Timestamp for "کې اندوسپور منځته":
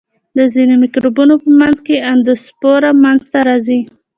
1.85-3.39